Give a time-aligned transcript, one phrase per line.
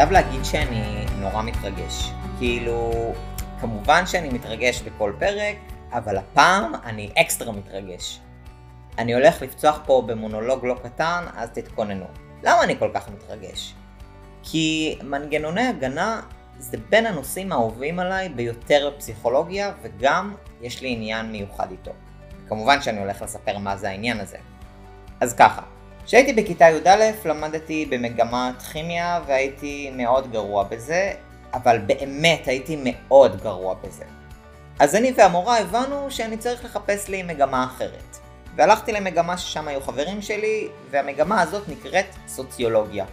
[0.00, 2.12] חייב להגיד שאני נורא מתרגש.
[2.38, 2.90] כאילו,
[3.60, 5.56] כמובן שאני מתרגש בכל פרק,
[5.92, 8.20] אבל הפעם אני אקסטרה מתרגש.
[8.98, 12.04] אני הולך לפצוח פה במונולוג לא קטן, אז תתכוננו.
[12.42, 13.74] למה אני כל כך מתרגש?
[14.42, 16.20] כי מנגנוני הגנה
[16.58, 21.92] זה בין הנושאים האהובים עליי ביותר בפסיכולוגיה, וגם יש לי עניין מיוחד איתו.
[22.48, 24.38] כמובן שאני הולך לספר מה זה העניין הזה.
[25.20, 25.62] אז ככה,
[26.06, 31.12] כשהייתי בכיתה י"א למדתי במגמת כימיה והייתי מאוד גרוע בזה,
[31.54, 34.04] אבל באמת הייתי מאוד גרוע בזה.
[34.78, 38.18] אז אני והמורה הבנו שאני צריך לחפש לי מגמה אחרת.
[38.56, 43.04] והלכתי למגמה ששם היו חברים שלי, והמגמה הזאת נקראת סוציולוגיה.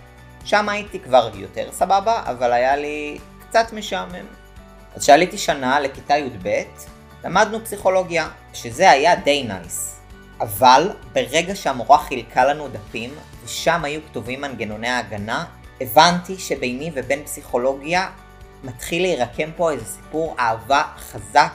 [0.46, 3.18] שם הייתי כבר יותר סבבה, אבל היה לי
[3.50, 4.26] קצת משעמם.
[4.96, 6.62] אז כשעליתי שנה לכיתה י"ב,
[7.24, 9.97] למדנו פסיכולוגיה, שזה היה די nice.
[10.40, 13.14] אבל ברגע שהמורה חילקה לנו דפים,
[13.46, 15.46] ושם היו כתובים מנגנוני ההגנה,
[15.82, 18.10] הבנתי שביני ובין פסיכולוגיה
[18.64, 21.54] מתחיל להירקם פה איזה סיפור אהבה חזק,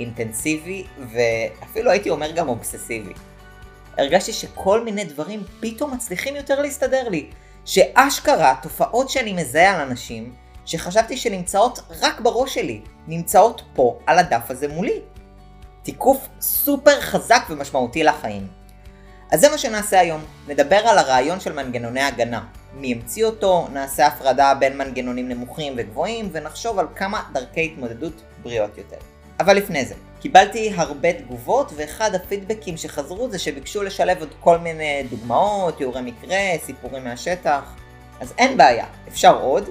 [0.00, 3.12] אינטנסיבי, ואפילו הייתי אומר גם אובססיבי.
[3.98, 7.30] הרגשתי שכל מיני דברים פתאום מצליחים יותר להסתדר לי.
[7.64, 10.32] שאשכרה תופעות שאני מזהה על אנשים,
[10.66, 15.00] שחשבתי שנמצאות רק בראש שלי, נמצאות פה על הדף הזה מולי.
[15.90, 18.46] תיקוף סופר חזק ומשמעותי לחיים.
[19.32, 22.44] אז זה מה שנעשה היום, נדבר על הרעיון של מנגנוני הגנה.
[22.74, 28.78] מי המציא אותו, נעשה הפרדה בין מנגנונים נמוכים וגבוהים, ונחשוב על כמה דרכי התמודדות בריאות
[28.78, 28.96] יותר.
[29.40, 35.06] אבל לפני זה, קיבלתי הרבה תגובות, ואחד הפידבקים שחזרו זה שביקשו לשלב עוד כל מיני
[35.10, 37.74] דוגמאות, תיאורי מקרה, סיפורים מהשטח.
[38.20, 39.70] אז אין בעיה, אפשר עוד,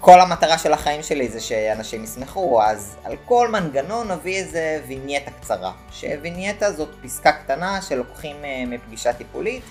[0.00, 5.30] כל המטרה של החיים שלי זה שאנשים ישמחו, אז על כל מנגנון נביא איזה וינייטה
[5.30, 5.72] קצרה.
[5.92, 9.62] שווינייטה זאת פסקה קטנה שלוקחים אה, מפגישה טיפולית,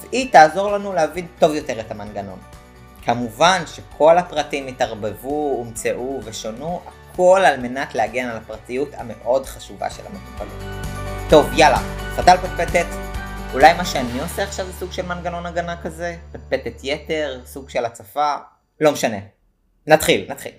[0.00, 2.38] והיא תעזור לנו להבין טוב יותר את המנגנון.
[3.04, 10.02] כמובן שכל הפרטים התערבבו, הומצאו ושונו, הכל על מנת להגן על הפרטיות המאוד חשובה של
[10.06, 10.82] המטופלים.
[11.30, 11.78] טוב, יאללה,
[12.16, 12.86] פתל פטפטת.
[13.54, 16.16] אולי מה שאני עושה עכשיו זה סוג של מנגנון הגנה כזה?
[16.32, 18.34] פטפטת יתר, סוג של הצפה?
[18.80, 19.18] לא משנה.
[19.86, 20.52] נתחיל, נתחיל.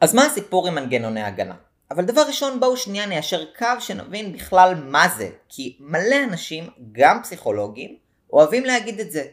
[0.00, 1.54] אז מה הסיפור עם מנגנוני הגנה?
[1.90, 7.22] אבל דבר ראשון בואו שנייה ניישר קו שנבין בכלל מה זה, כי מלא אנשים, גם
[7.22, 7.96] פסיכולוגים,
[8.32, 9.24] אוהבים להגיד את זה.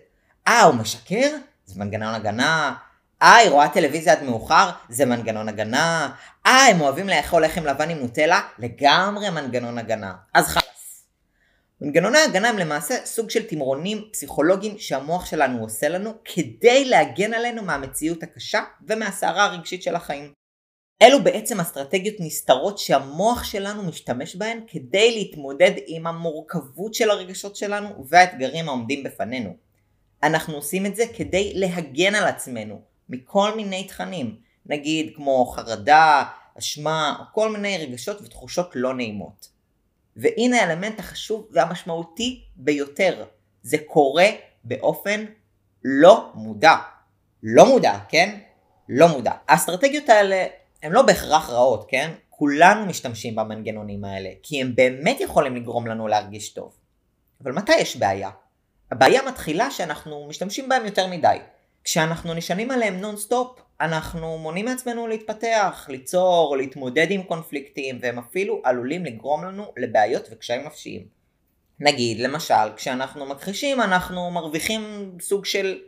[0.47, 1.29] אה, הוא משקר?
[1.65, 2.75] זה מנגנון הגנה.
[3.21, 4.69] אה, היא רואה טלוויזיה עד מאוחר?
[4.89, 6.11] זה מנגנון הגנה.
[6.45, 8.41] אה, הם אוהבים לאכול לחם לבן עם נוטלה?
[8.59, 10.13] לגמרי מנגנון הגנה.
[10.33, 10.60] אז חלאס.
[11.81, 17.61] מנגנוני ההגנה הם למעשה סוג של תמרונים פסיכולוגיים שהמוח שלנו עושה לנו כדי להגן עלינו
[17.61, 20.33] מהמציאות הקשה ומהסערה הרגשית של החיים.
[21.01, 28.05] אלו בעצם אסטרטגיות נסתרות שהמוח שלנו משתמש בהן כדי להתמודד עם המורכבות של הרגשות שלנו
[28.07, 29.55] והאתגרים העומדים בפנינו.
[30.23, 36.23] אנחנו עושים את זה כדי להגן על עצמנו מכל מיני תכנים, נגיד כמו חרדה,
[36.59, 39.60] אשמה או כל מיני רגשות ותחושות לא נעימות.
[40.15, 43.25] והנה האלמנט החשוב והמשמעותי ביותר.
[43.61, 44.27] זה קורה
[44.63, 45.25] באופן
[45.83, 46.75] לא מודע.
[47.43, 48.39] לא מודע, כן?
[48.89, 49.31] לא מודע.
[49.47, 50.45] האסטרטגיות האלה
[50.83, 52.11] הן לא בהכרח רעות, כן?
[52.29, 56.77] כולנו משתמשים במנגנונים האלה, כי הם באמת יכולים לגרום לנו להרגיש טוב.
[57.43, 58.29] אבל מתי יש בעיה?
[58.91, 61.37] הבעיה מתחילה שאנחנו משתמשים בהם יותר מדי.
[61.83, 69.05] כשאנחנו נשענים עליהם נונסטופ, אנחנו מונעים מעצמנו להתפתח, ליצור, להתמודד עם קונפליקטים, והם אפילו עלולים
[69.05, 71.05] לגרום לנו לבעיות וקשיים נפשיים.
[71.79, 75.79] נגיד, למשל, כשאנחנו מכחישים אנחנו מרוויחים סוג של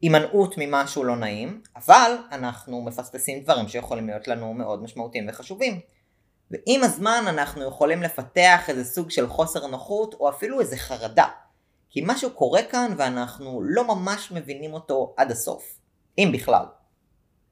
[0.00, 5.80] הימנעות ממשהו לא נעים, אבל אנחנו מפספסים דברים שיכולים להיות לנו מאוד משמעותיים וחשובים.
[6.50, 11.26] ועם הזמן אנחנו יכולים לפתח איזה סוג של חוסר נוחות או אפילו איזה חרדה.
[11.90, 15.78] כי משהו קורה כאן ואנחנו לא ממש מבינים אותו עד הסוף.
[16.18, 16.64] אם בכלל.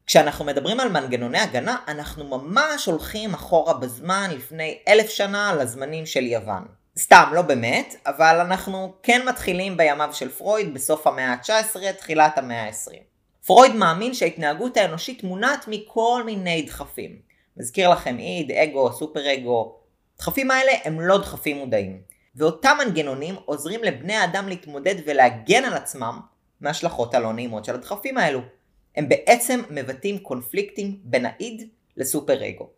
[0.07, 6.27] כשאנחנו מדברים על מנגנוני הגנה, אנחנו ממש הולכים אחורה בזמן לפני אלף שנה לזמנים של
[6.27, 6.65] יוון.
[6.99, 12.65] סתם, לא באמת, אבל אנחנו כן מתחילים בימיו של פרויד בסוף המאה ה-19, תחילת המאה
[12.65, 12.93] ה-20.
[13.47, 17.19] פרויד מאמין שההתנהגות האנושית מונעת מכל מיני דחפים.
[17.57, 19.79] מזכיר לכם איד, אגו, סופר אגו.
[20.19, 22.08] דחפים האלה הם לא דחפים מודעים.
[22.39, 26.21] ואותם מנגנונים עוזרים לבני האדם להתמודד ולהגן על עצמם
[26.61, 28.41] מההשלכות הלא נעימות של הדחפים האלו.
[28.97, 32.69] הם בעצם מבטאים קונפליקטים בין האיד לסופר אגו.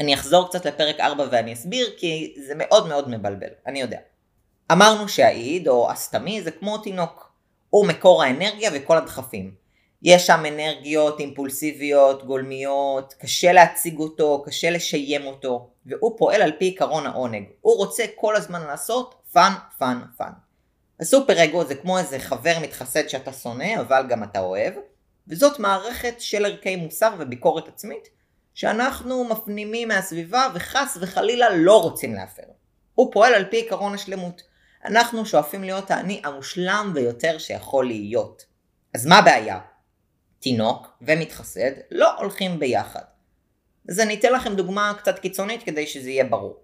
[0.00, 3.98] אני אחזור קצת לפרק 4 ואני אסביר כי זה מאוד מאוד מבלבל, אני יודע.
[4.72, 7.32] אמרנו שהאיד או הסתמי זה כמו תינוק.
[7.70, 9.54] הוא מקור האנרגיה וכל הדחפים.
[10.02, 16.72] יש שם אנרגיות אימפולסיביות, גולמיות, קשה להציג אותו, קשה לשיים אותו, והוא פועל על פי
[16.74, 17.44] עקרון העונג.
[17.60, 20.32] הוא רוצה כל הזמן לעשות fun, fun, fun.
[21.00, 24.74] הסופר אגו זה כמו איזה חבר מתחסד שאתה שונא, אבל גם אתה אוהב,
[25.28, 28.08] וזאת מערכת של ערכי מוסר וביקורת עצמית,
[28.54, 32.42] שאנחנו מפנימים מהסביבה וחס וחלילה לא רוצים להפר.
[32.94, 34.42] הוא פועל על פי עקרון השלמות.
[34.84, 38.44] אנחנו שואפים להיות האני המושלם ביותר שיכול להיות.
[38.94, 39.58] אז מה הבעיה?
[40.40, 43.00] תינוק ומתחסד לא הולכים ביחד.
[43.88, 46.56] אז אני אתן לכם דוגמה קצת קיצונית כדי שזה יהיה ברור.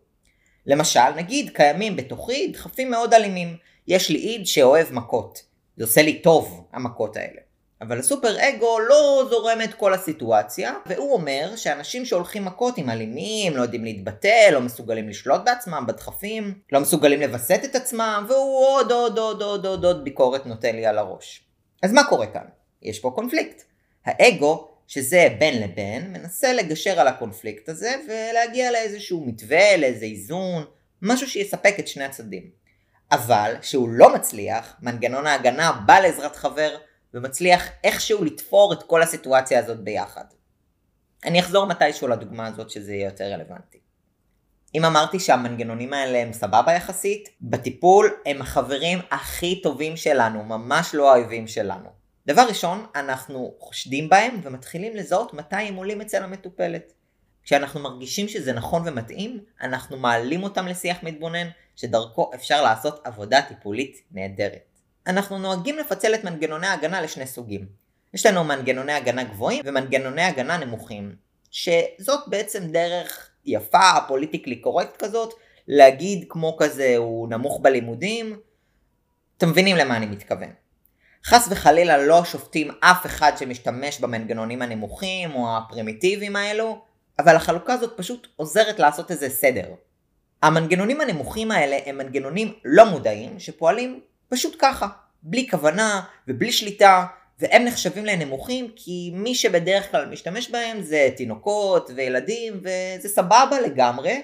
[0.67, 3.56] למשל, נגיד קיימים בתוכי דחפים מאוד אלימים.
[3.88, 5.43] יש לי איד שאוהב מכות.
[5.76, 7.40] זה עושה לי טוב, המכות האלה.
[7.81, 13.56] אבל הסופר אגו לא זורם את כל הסיטואציה, והוא אומר שאנשים שהולכים מכות עם אלימים,
[13.56, 18.93] לא יודעים להתבטא, לא מסוגלים לשלוט בעצמם, בדחפים, לא מסוגלים לווסת את עצמם, והוא עוד
[18.93, 21.44] עוד עוד עוד עוד עוד ביקורת נותן לי על הראש.
[21.82, 22.44] אז מה קורה כאן?
[22.82, 23.62] יש פה קונפליקט.
[24.06, 30.64] האגו, שזה בין לבין, מנסה לגשר על הקונפליקט הזה ולהגיע לאיזשהו מתווה, לאיזה איזון,
[31.03, 32.50] משהו שיספק את שני הצדדים.
[33.12, 36.76] אבל, שהוא לא מצליח, מנגנון ההגנה בא לעזרת חבר
[37.14, 40.25] ומצליח איכשהו לתפור את כל הסיטואציה הזאת ביחד.
[41.25, 43.79] אני אחזור מתישהו לדוגמה הזאת שזה יהיה יותר רלוונטי.
[44.75, 51.12] אם אמרתי שהמנגנונים האלה הם סבבה יחסית, בטיפול הם החברים הכי טובים שלנו, ממש לא
[51.12, 51.95] האויבים שלנו.
[52.26, 56.93] דבר ראשון, אנחנו חושדים בהם ומתחילים לזהות מתי הם עולים אצל המטופלת.
[57.43, 64.02] כשאנחנו מרגישים שזה נכון ומתאים, אנחנו מעלים אותם לשיח מתבונן, שדרכו אפשר לעשות עבודה טיפולית
[64.11, 64.64] נהדרת.
[65.06, 67.67] אנחנו נוהגים לפצל את מנגנוני ההגנה לשני סוגים.
[68.14, 71.17] יש לנו מנגנוני הגנה גבוהים ומנגנוני הגנה נמוכים,
[71.50, 75.34] שזאת בעצם דרך יפה, politically correct כזאת,
[75.69, 78.37] להגיד כמו כזה הוא נמוך בלימודים,
[79.37, 80.65] אתם מבינים למה אני מתכוון.
[81.26, 86.78] חס וחלילה לא שופטים אף אחד שמשתמש במנגנונים הנמוכים או הפרימיטיביים האלו,
[87.19, 89.69] אבל החלוקה הזאת פשוט עוזרת לעשות איזה סדר.
[90.43, 94.88] המנגנונים הנמוכים האלה הם מנגנונים לא מודעים שפועלים פשוט ככה,
[95.23, 97.06] בלי כוונה ובלי שליטה,
[97.40, 104.23] והם נחשבים לנמוכים כי מי שבדרך כלל משתמש בהם זה תינוקות וילדים וזה סבבה לגמרי,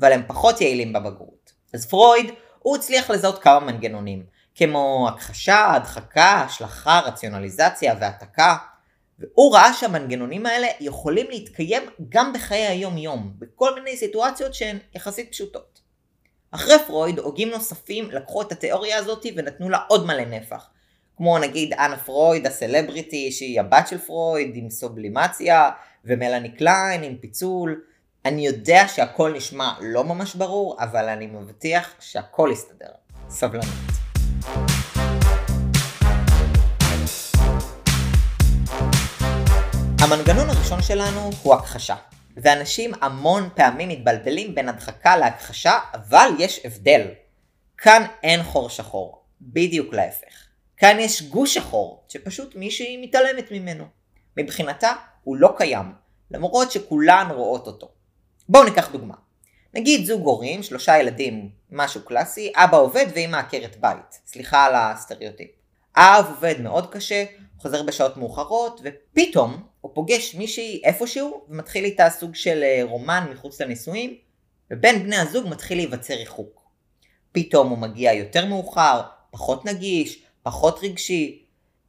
[0.00, 1.52] אבל הם פחות יעילים בבגרות.
[1.74, 8.56] אז פרויד, הוא הצליח לזהות כמה מנגנונים, כמו הכחשה, הדחקה, השלכה, רציונליזציה והעתקה,
[9.18, 15.30] והוא ראה שהמנגנונים האלה יכולים להתקיים גם בחיי היום יום, בכל מיני סיטואציות שהן יחסית
[15.30, 15.80] פשוטות.
[16.50, 20.68] אחרי פרויד, הוגים נוספים לקחו את התיאוריה הזאת ונתנו לה עוד מלא נפח.
[21.16, 25.70] כמו נגיד אנה פרויד ה celebrity שהיא הבת של פרויד עם סובלימציה
[26.04, 27.82] ומלאני קליין עם פיצול.
[28.24, 32.90] אני יודע שהכל נשמע לא ממש ברור אבל אני מבטיח שהכל יסתדר.
[33.28, 33.87] סבלנות.
[40.00, 41.96] המנגנון הראשון שלנו הוא הכחשה.
[42.36, 47.06] ואנשים המון פעמים מתבלבלים בין הדחקה להכחשה, אבל יש הבדל.
[47.78, 50.46] כאן אין חור שחור, בדיוק להפך.
[50.76, 53.84] כאן יש גוש שחור, שפשוט מישהי מתעלמת ממנו.
[54.36, 54.92] מבחינתה
[55.24, 55.92] הוא לא קיים,
[56.30, 57.88] למרות שכולן רואות אותו.
[58.48, 59.14] בואו ניקח דוגמה.
[59.74, 64.20] נגיד זוג הורים, שלושה ילדים, משהו קלאסי, אבא עובד ואמא עקרת בית.
[64.26, 65.50] סליחה על הסטריאוטיפ.
[65.96, 67.24] האב עובד מאוד קשה,
[67.58, 73.60] חוזר בשעות מאוחרות, ופתאום הוא פוגש מישהי איפשהו, ומתחיל איתה סוג של אה, רומן מחוץ
[73.60, 74.16] לנישואים,
[74.70, 76.62] ובין בני הזוג מתחיל להיווצר ריחוק.
[77.32, 81.44] פתאום הוא מגיע יותר מאוחר, פחות נגיש, פחות רגשי,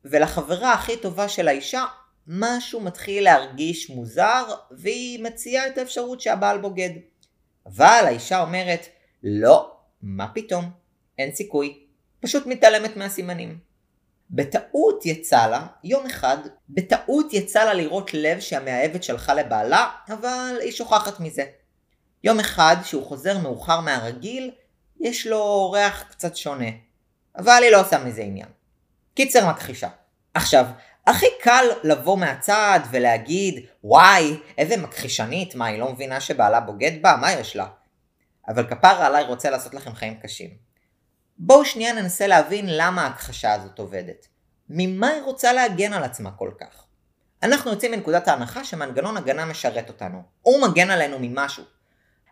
[0.06, 1.86] ולחברה הכי טובה של האישה,
[2.28, 6.92] משהו מתחיל להרגיש מוזר, והיא מציעה את האפשרות שהבעל בוגד.
[7.66, 8.88] אבל האישה אומרת,
[9.24, 10.66] לא, מה פתאום,
[11.18, 11.80] אין סיכוי,
[12.20, 13.69] פשוט מתעלמת מהסימנים.
[14.30, 16.38] בטעות יצא לה, יום אחד,
[16.70, 21.46] בטעות יצא לה לראות לב שהמאהבת שלחה לבעלה, אבל היא שוכחת מזה.
[22.24, 24.52] יום אחד, שהוא חוזר מאוחר מהרגיל,
[25.00, 26.70] יש לו ריח קצת שונה.
[27.38, 28.48] אבל היא לא עושה מזה עניין.
[29.14, 29.90] קיצר מכחישה.
[30.34, 30.66] עכשיו,
[31.08, 37.16] הכי קל לבוא מהצד ולהגיד, וואי, איזה מכחישנית, מה, היא לא מבינה שבעלה בוגד בה?
[37.22, 37.68] מה יש לה?
[38.48, 40.69] אבל כפרה עליי רוצה לעשות לכם חיים קשים.
[41.42, 44.28] בואו שנייה ננסה להבין למה ההכחשה הזאת עובדת.
[44.70, 46.86] ממה היא רוצה להגן על עצמה כל כך?
[47.44, 50.22] אנחנו יוצאים מנקודת ההנחה שמנגנון הגנה משרת אותנו.
[50.42, 51.64] הוא מגן עלינו ממשהו.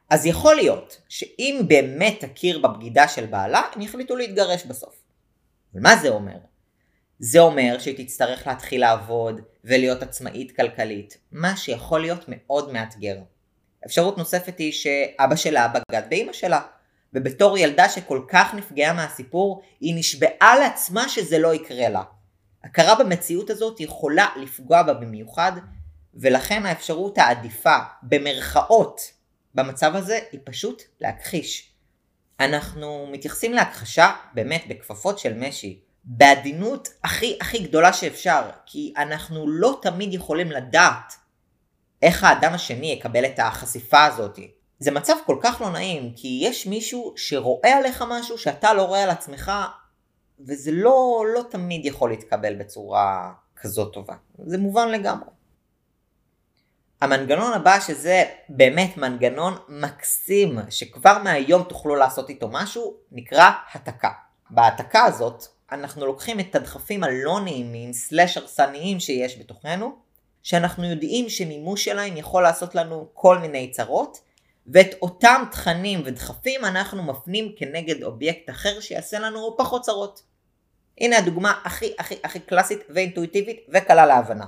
[0.09, 4.95] אז יכול להיות שאם באמת תכיר בבגידה של בעלה, הם יחליטו להתגרש בסוף.
[5.73, 6.37] ומה זה אומר?
[7.19, 13.17] זה אומר שהיא תצטרך להתחיל לעבוד ולהיות עצמאית כלכלית, מה שיכול להיות מאוד מאתגר.
[13.85, 16.61] אפשרות נוספת היא שאבא שלה בגד באמא שלה,
[17.13, 22.03] ובתור ילדה שכל כך נפגעה מהסיפור, היא נשבעה לעצמה שזה לא יקרה לה.
[22.63, 25.51] הכרה במציאות הזאת יכולה לפגוע בה במיוחד,
[26.13, 29.01] ולכן האפשרות העדיפה, במרכאות,
[29.55, 31.73] במצב הזה, היא פשוט להכחיש.
[32.39, 39.79] אנחנו מתייחסים להכחשה באמת בכפפות של משי, בעדינות הכי הכי גדולה שאפשר, כי אנחנו לא
[39.81, 41.13] תמיד יכולים לדעת
[42.01, 44.39] איך האדם השני יקבל את החשיפה הזאת.
[44.79, 49.03] זה מצב כל כך לא נעים, כי יש מישהו שרואה עליך משהו שאתה לא רואה
[49.03, 49.51] על עצמך,
[50.39, 54.15] וזה לא, לא תמיד יכול להתקבל בצורה כזאת טובה.
[54.45, 55.29] זה מובן לגמרי.
[57.01, 64.11] המנגנון הבא שזה באמת מנגנון מקסים שכבר מהיום תוכלו לעשות איתו משהו נקרא התקה.
[64.49, 69.95] בהעתקה הזאת אנחנו לוקחים את הדחפים הלא נעימים סלש הרסניים שיש בתוכנו
[70.43, 74.19] שאנחנו יודעים שמימוש שלהם יכול לעשות לנו כל מיני צרות
[74.67, 80.21] ואת אותם תכנים ודחפים אנחנו מפנים כנגד אובייקט אחר שיעשה לנו פחות צרות.
[80.97, 84.45] הנה הדוגמה הכי הכי הכי קלאסית ואינטואיטיבית וקלה להבנה.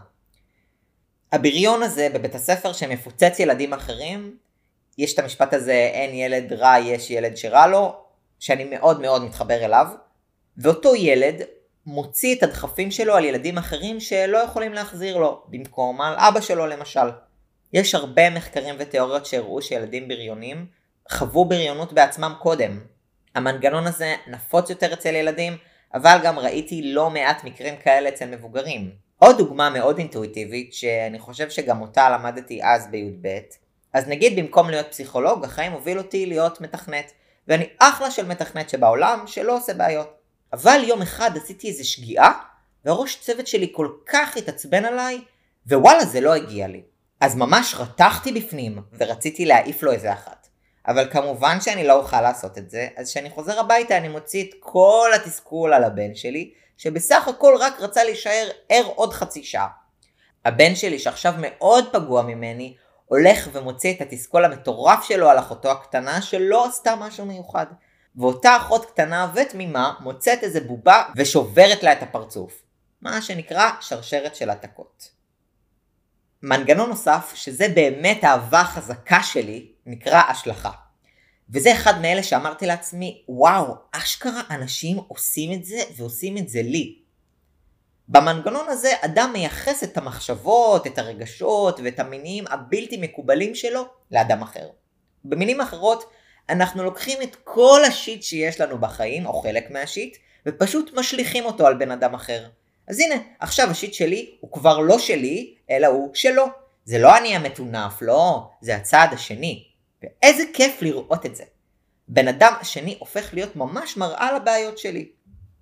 [1.32, 4.38] הבריון הזה בבית הספר שמפוצץ ילדים אחרים,
[4.98, 7.96] יש את המשפט הזה אין ילד רע יש ילד שרע לו,
[8.40, 9.88] שאני מאוד מאוד מתחבר אליו,
[10.58, 11.42] ואותו ילד
[11.86, 16.68] מוציא את הדחפים שלו על ילדים אחרים שלא יכולים להחזיר לו, במקום על אבא שלו
[16.68, 17.10] למשל.
[17.74, 20.66] יש הרבה מחקרים ותיאוריות שהראו שילדים בריונים
[21.12, 22.80] חוו בריונות בעצמם קודם.
[23.36, 25.58] המנגנון הזה נפוץ יותר אצל ילדים,
[25.94, 28.92] אבל גם ראיתי לא מעט מקרים כאלה אצל מבוגרים.
[29.18, 33.28] עוד דוגמה מאוד אינטואיטיבית, שאני חושב שגם אותה למדתי אז בי"ב,
[33.94, 37.12] אז נגיד במקום להיות פסיכולוג, החיים הוביל אותי להיות מתכנת,
[37.48, 40.18] ואני אחלה של מתכנת שבעולם שלא עושה בעיות.
[40.54, 42.32] אבל יום אחד עשיתי איזה שגיאה,
[42.86, 45.22] והראש צוות שלי כל כך התעצבן עליי,
[45.68, 46.82] ווואלה זה לא הגיע לי.
[47.20, 50.48] אז ממש רתחתי בפנים, ורציתי להעיף לו איזה אחת.
[50.88, 54.56] אבל כמובן שאני לא אוכל לעשות את זה, אז כשאני חוזר הביתה אני מוציא את
[54.60, 59.68] כל התסכול על הבן שלי, שבסך הכל רק רצה להישאר ער עוד חצי שעה.
[60.46, 66.22] הבן שלי שעכשיו מאוד פגוע ממני, הולך ומוציא את התסכול המטורף שלו על אחותו הקטנה
[66.22, 67.66] שלא עשתה משהו מיוחד.
[68.16, 72.62] ואותה אחות קטנה ותמימה מוצאת איזה בובה ושוברת לה את הפרצוף.
[73.02, 75.19] מה שנקרא שרשרת של התקות.
[76.44, 80.72] מנגנון נוסף, שזה באמת האהבה החזקה שלי, נקרא השלכה.
[81.50, 87.00] וזה אחד מאלה שאמרתי לעצמי, וואו, אשכרה אנשים עושים את זה ועושים את זה לי.
[88.08, 94.70] במנגנון הזה אדם מייחס את המחשבות, את הרגשות ואת המינים הבלתי מקובלים שלו לאדם אחר.
[95.26, 96.04] במילים אחרות,
[96.50, 101.74] אנחנו לוקחים את כל השיט שיש לנו בחיים, או חלק מהשיט, ופשוט משליכים אותו על
[101.74, 102.48] בן אדם אחר.
[102.90, 106.46] אז הנה, עכשיו השיט שלי הוא כבר לא שלי, אלא הוא שלו.
[106.86, 109.68] זה לא אני המטונף, לא, זה הצעד השני.
[110.04, 111.44] ואיזה כיף לראות את זה.
[112.08, 115.10] בן אדם השני הופך להיות ממש מראה לבעיות שלי.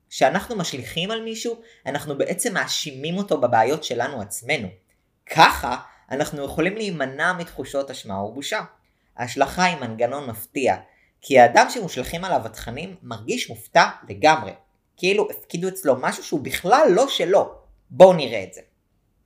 [0.09, 4.67] כשאנחנו משליכים על מישהו, אנחנו בעצם מאשימים אותו בבעיות שלנו עצמנו.
[5.35, 5.77] ככה
[6.11, 8.61] אנחנו יכולים להימנע מתחושות אשמה ובושה.
[9.17, 10.75] ההשלכה היא מנגנון מפתיע,
[11.21, 14.51] כי האדם שמושלכים עליו התכנים מרגיש מופתע לגמרי.
[14.97, 17.51] כאילו הפקידו אצלו משהו שהוא בכלל לא שלו.
[17.89, 18.61] בואו נראה את זה.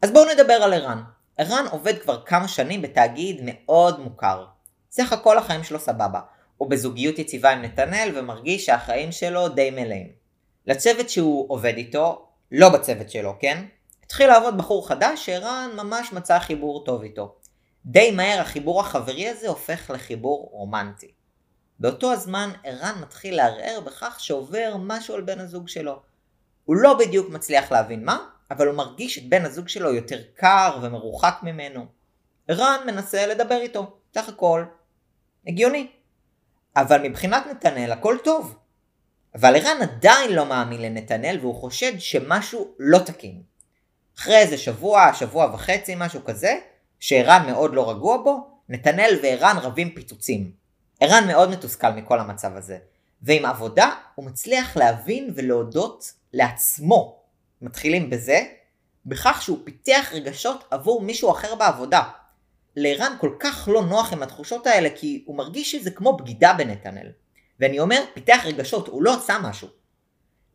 [0.02, 1.04] אז בואו נדבר על ערן.
[1.38, 4.46] ערן עובד כבר כמה שנים בתאגיד מאוד מוכר.
[4.92, 6.20] סך הכל החיים שלו סבבה.
[6.58, 10.08] הוא בזוגיות יציבה עם נתנאל ומרגיש שהחיים שלו די מלאים.
[10.68, 13.64] לצוות שהוא עובד איתו, לא בצוות שלו, כן?
[14.04, 17.36] התחיל לעבוד בחור חדש שערן ממש מצא חיבור טוב איתו.
[17.86, 21.12] די מהר החיבור החברי הזה הופך לחיבור רומנטי.
[21.82, 26.02] באותו הזמן ערן מתחיל לערער בכך שעובר משהו על בן הזוג שלו.
[26.66, 28.18] הוא לא בדיוק מצליח להבין מה,
[28.52, 31.86] אבל הוא מרגיש את בן הזוג שלו יותר קר ומרוחק ממנו.
[32.48, 34.64] ערן מנסה לדבר איתו, סך הכל
[35.48, 35.88] הגיוני.
[36.76, 38.56] אבל מבחינת נתנאל הכל טוב.
[39.36, 43.42] אבל ערן עדיין לא מאמין לנתנאל והוא חושד שמשהו לא תקין.
[44.20, 46.60] אחרי איזה שבוע, שבוע וחצי, משהו כזה,
[47.00, 50.61] שערן מאוד לא רגוע בו, נתנאל וערן רבים פיצוצים.
[51.04, 52.78] ערן מאוד מתוסכל מכל המצב הזה,
[53.22, 57.22] ועם עבודה הוא מצליח להבין ולהודות לעצמו.
[57.62, 58.40] מתחילים בזה,
[59.06, 62.04] בכך שהוא פיתח רגשות עבור מישהו אחר בעבודה.
[62.76, 67.12] לערן כל כך לא נוח עם התחושות האלה כי הוא מרגיש שזה כמו בגידה בנתנאל.
[67.60, 69.68] ואני אומר, פיתח רגשות, הוא לא עשה משהו.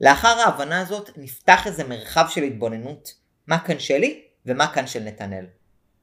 [0.00, 3.14] לאחר ההבנה הזאת נפתח איזה מרחב של התבוננות,
[3.46, 5.46] מה כאן שלי ומה כאן של נתנאל.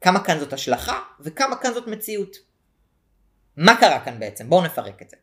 [0.02, 2.53] כמה כאן זאת השלכה וכמה כאן זאת מציאות.
[3.58, 4.50] מה קרה כאן בעצם?
[4.50, 5.18] בואו נפרק את זה.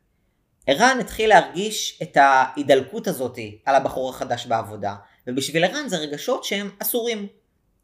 [0.66, 4.94] ערן התחיל להרגיש את ההידלקות הזאת על הבחור החדש בעבודה,
[5.26, 7.26] ובשביל ערן זה רגשות שהם אסורים.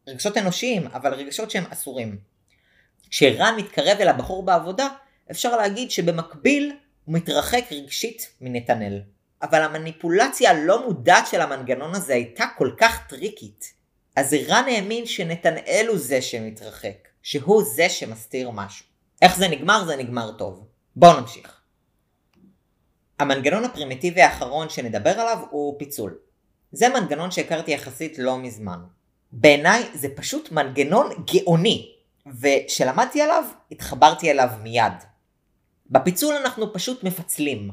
[0.08, 2.18] רגשות אנושיים, אבל רגשות שהם אסורים.
[3.10, 4.88] כשערן מתקרב אל הבחור בעבודה,
[5.30, 6.72] אפשר להגיד שבמקביל
[7.04, 9.00] הוא מתרחק רגשית מנתנאל.
[9.42, 13.72] אבל המניפולציה הלא מודעת של המנגנון הזה הייתה כל כך טריקית.
[14.16, 18.95] אז ערן האמין שנתנאל הוא זה שמתרחק, שהוא זה שמסתיר משהו.
[19.22, 19.84] איך זה נגמר?
[19.84, 20.66] זה נגמר טוב.
[20.96, 21.60] בואו נמשיך.
[23.18, 26.18] המנגנון הפרימיטיבי האחרון שנדבר עליו הוא פיצול.
[26.72, 28.78] זה מנגנון שהכרתי יחסית לא מזמן.
[29.32, 31.92] בעיניי זה פשוט מנגנון גאוני,
[32.40, 34.92] וכשלמדתי עליו, התחברתי אליו מיד.
[35.90, 37.70] בפיצול אנחנו פשוט מפצלים.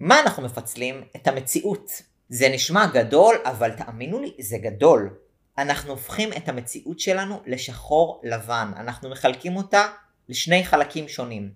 [0.00, 1.04] מה אנחנו מפצלים?
[1.16, 1.90] את המציאות.
[2.28, 5.14] זה נשמע גדול, אבל תאמינו לי, זה גדול.
[5.58, 8.72] אנחנו הופכים את המציאות שלנו לשחור לבן.
[8.76, 9.86] אנחנו מחלקים אותה
[10.30, 11.50] לשני חלקים שונים.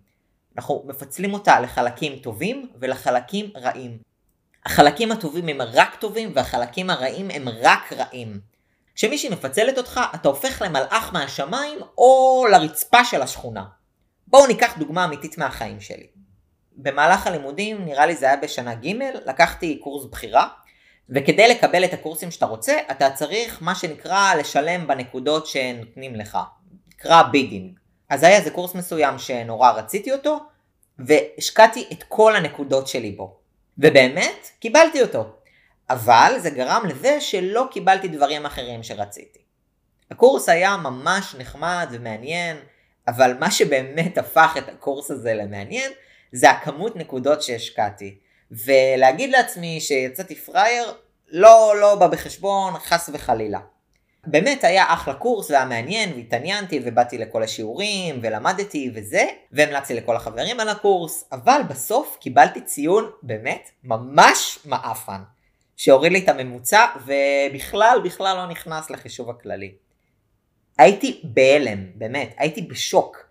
[0.56, 3.98] אנחנו מפצלים אותה לחלקים טובים ולחלקים רעים.
[4.66, 8.40] החלקים הטובים הם רק טובים והחלקים הרעים הם רק רעים.
[8.94, 13.64] כשמישהי מפצלת אותך, אתה הופך למלאך מהשמיים או לרצפה של השכונה.
[14.26, 16.06] בואו ניקח דוגמה אמיתית מהחיים שלי.
[16.76, 20.48] במהלך הלימודים, נראה לי זה היה בשנה ג', לקחתי קורס בחירה,
[21.10, 26.38] וכדי לקבל את הקורסים שאתה רוצה, אתה צריך מה שנקרא לשלם בנקודות שנותנים לך.
[26.88, 27.83] נקרא bidding.
[28.14, 30.38] אז היה איזה קורס מסוים שנורא רציתי אותו,
[30.98, 33.36] והשקעתי את כל הנקודות שלי בו.
[33.78, 35.24] ובאמת, קיבלתי אותו.
[35.90, 39.38] אבל זה גרם לזה שלא קיבלתי דברים אחרים שרציתי.
[40.10, 42.56] הקורס היה ממש נחמד ומעניין,
[43.08, 45.92] אבל מה שבאמת הפך את הקורס הזה למעניין,
[46.32, 48.18] זה הכמות נקודות שהשקעתי.
[48.50, 50.94] ולהגיד לעצמי שיצאתי פראייר,
[51.28, 53.60] לא, לא בא בחשבון, חס וחלילה.
[54.26, 60.60] באמת היה אחלה קורס והיה מעניין והתעניינתי ובאתי לכל השיעורים ולמדתי וזה והמלצתי לכל החברים
[60.60, 65.20] על הקורס אבל בסוף קיבלתי ציון באמת ממש מעפן
[65.76, 69.74] שהוריד לי את הממוצע ובכלל בכלל לא נכנס לחישוב הכללי.
[70.78, 73.26] הייתי בהלם באמת הייתי בשוק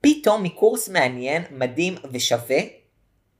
[0.00, 2.58] פתאום מקורס מעניין מדהים ושווה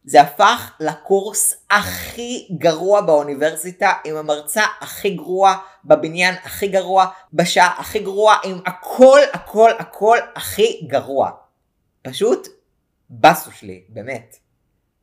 [0.05, 7.99] זה הפך לקורס הכי גרוע באוניברסיטה, עם המרצה הכי גרוע, בבניין הכי גרוע, בשעה הכי
[7.99, 11.31] גרוע, עם הכל הכל הכל הכי גרוע.
[12.03, 12.49] פשוט
[13.11, 14.37] בסו שלי, באמת.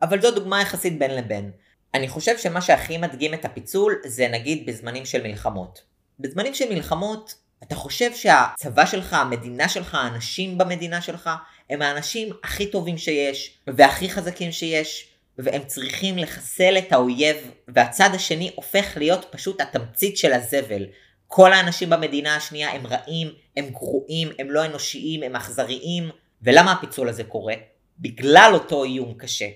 [0.01, 1.51] אבל זו דוגמה יחסית בין לבין.
[1.93, 5.81] אני חושב שמה שהכי מדגים את הפיצול זה נגיד בזמנים של מלחמות.
[6.19, 11.29] בזמנים של מלחמות אתה חושב שהצבא שלך, המדינה שלך, האנשים במדינה שלך,
[11.69, 18.51] הם האנשים הכי טובים שיש, והכי חזקים שיש, והם צריכים לחסל את האויב, והצד השני
[18.55, 20.85] הופך להיות פשוט התמצית של הזבל.
[21.27, 26.09] כל האנשים במדינה השנייה הם רעים, הם גרועים, הם לא אנושיים, הם אכזריים.
[26.41, 27.53] ולמה הפיצול הזה קורה?
[27.99, 29.47] בגלל אותו איום קשה.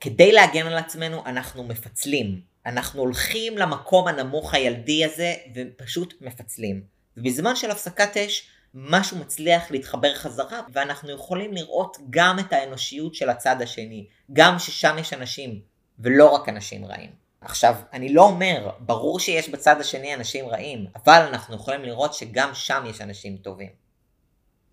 [0.00, 2.40] כדי להגן על עצמנו אנחנו מפצלים.
[2.66, 6.99] אנחנו הולכים למקום הנמוך הילדי הזה ופשוט מפצלים.
[7.16, 13.30] ובזמן של הפסקת אש משהו מצליח להתחבר חזרה ואנחנו יכולים לראות גם את האנושיות של
[13.30, 15.60] הצד השני, גם ששם יש אנשים
[15.98, 17.10] ולא רק אנשים רעים.
[17.40, 22.50] עכשיו, אני לא אומר, ברור שיש בצד השני אנשים רעים, אבל אנחנו יכולים לראות שגם
[22.54, 23.70] שם יש אנשים טובים.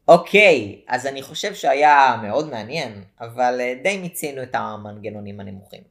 [0.08, 5.84] אוקיי, אז אני חושב שהיה מאוד מעניין, אבל אה, די מיצינו את המנגנונים הנמוכים.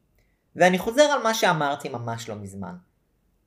[0.56, 2.74] ואני חוזר על מה שאמרתי ממש לא מזמן.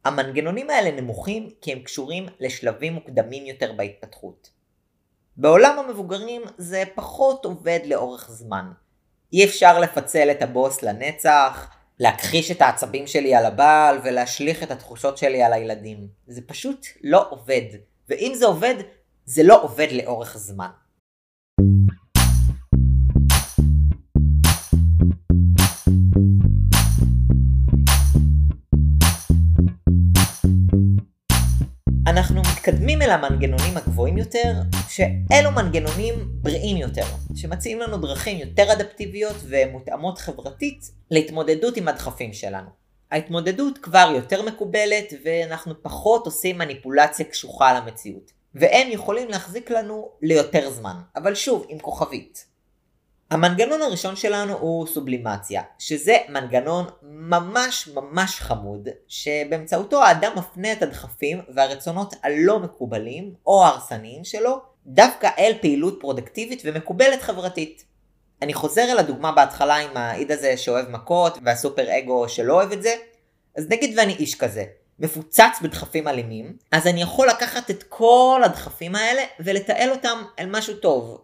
[0.10, 4.50] המנגנונים האלה נמוכים כי הם קשורים לשלבים מוקדמים יותר בהתפתחות.
[5.38, 8.72] בעולם המבוגרים זה פחות עובד לאורך זמן.
[9.34, 11.70] אי אפשר לפצל את הבוס לנצח,
[12.00, 16.08] להכחיש את העצבים שלי על הבעל ולהשליך את התחושות שלי על הילדים.
[16.28, 17.62] זה פשוט לא עובד.
[18.10, 18.76] ואם זה עובד,
[19.26, 20.70] זה לא עובד לאורך זמן.
[32.10, 34.54] אנחנו מתקדמים אל המנגנונים הגבוהים יותר,
[34.90, 42.70] שאלו מנגנונים בריאים יותר, שמציעים לנו דרכים יותר אדפטיביות ומותאמות חברתית להתמודדות עם הדחפים שלנו.
[43.12, 48.32] ההתמודדות כבר יותר מקובלת ואנחנו פחות עושים מניפולציה קשוחה למציאות.
[48.56, 52.46] והם יכולים להחזיק לנו ליותר זמן, אבל שוב עם כוכבית.
[53.32, 61.42] המנגנון הראשון שלנו הוא סובלימציה, שזה מנגנון ממש ממש חמוד, שבאמצעותו האדם מפנה את הדחפים
[61.56, 67.84] והרצונות הלא מקובלים או ההרסניים שלו דווקא אל פעילות פרודקטיבית ומקובלת חברתית.
[68.42, 72.82] אני חוזר אל הדוגמה בהתחלה עם האיד הזה שאוהב מכות והסופר אגו שלא אוהב את
[72.82, 72.96] זה,
[73.58, 74.64] אז נגיד ואני איש כזה,
[75.00, 80.74] מפוצץ בדחפים אלימים, אז אני יכול לקחת את כל הדחפים האלה ולתעל אותם אל משהו
[80.74, 81.22] טוב.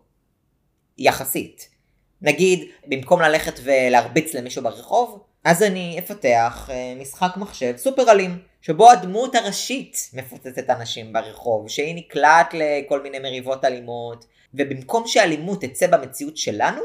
[0.97, 1.74] יחסית.
[2.21, 8.91] נגיד, במקום ללכת ולהרביץ למישהו ברחוב, אז אני אפתח אה, משחק מחשב סופר אלים, שבו
[8.91, 16.37] הדמות הראשית מפוצצת אנשים ברחוב, שהיא נקלעת לכל מיני מריבות אלימות, ובמקום שאלימות תצא במציאות
[16.37, 16.81] שלנו,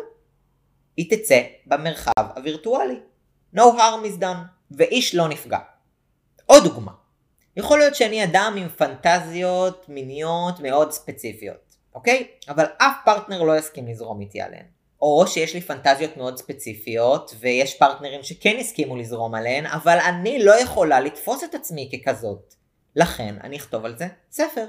[0.96, 3.00] היא תצא במרחב הווירטואלי.
[3.56, 4.38] No harm is done,
[4.70, 5.58] ואיש לא נפגע.
[6.46, 6.92] עוד דוגמה.
[7.56, 12.28] יכול להיות שאני אדם עם פנטזיות מיניות מאוד ספציפיות, אוקיי?
[12.48, 14.79] אבל אף פרטנר לא יסכים לזרום איתי עליהן.
[15.02, 20.60] או שיש לי פנטזיות מאוד ספציפיות, ויש פרטנרים שכן הסכימו לזרום עליהן, אבל אני לא
[20.60, 22.54] יכולה לתפוס את עצמי ככזאת.
[22.96, 24.66] לכן אני אכתוב על זה ספר.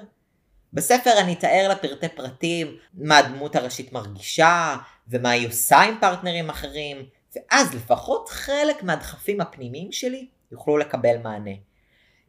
[0.73, 4.75] בספר אני אתאר לפרטי פרטים מה הדמות הראשית מרגישה,
[5.07, 11.51] ומה היא עושה עם פרטנרים אחרים, ואז לפחות חלק מהדחפים הפנימיים שלי יוכלו לקבל מענה.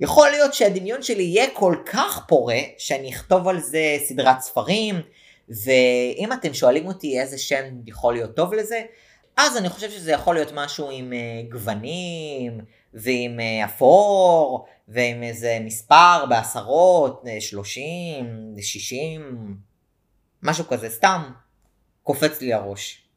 [0.01, 5.03] יכול להיות שהדמיון שלי יהיה כל כך פורה, שאני אכתוב על זה סדרת ספרים,
[5.49, 8.83] ואם אתם שואלים אותי איזה שם יכול להיות טוב לזה,
[9.37, 12.61] אז אני חושב שזה יכול להיות משהו עם uh, גוונים,
[12.95, 19.57] ועם uh, אפור, ועם איזה מספר בעשרות, 30, אה, 60,
[20.43, 21.23] משהו כזה, סתם
[22.03, 23.09] קופץ לי הראש.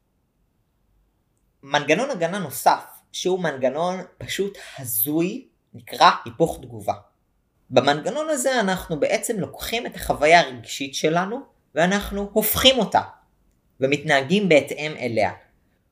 [1.64, 6.94] מנגנון הגנה נוסף, שהוא מנגנון פשוט הזוי, נקרא היפוך תגובה.
[7.70, 13.02] במנגנון הזה אנחנו בעצם לוקחים את החוויה הרגשית שלנו ואנחנו הופכים אותה
[13.80, 15.32] ומתנהגים בהתאם אליה.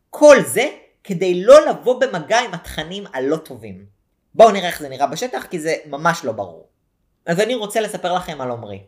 [0.09, 0.69] כל זה
[1.03, 3.85] כדי לא לבוא במגע עם התכנים הלא טובים.
[4.35, 6.67] בואו נראה איך זה נראה בשטח כי זה ממש לא ברור.
[7.25, 8.83] אז אני רוצה לספר לכם על עמרי.